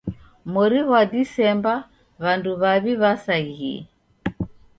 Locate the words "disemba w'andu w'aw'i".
1.11-2.93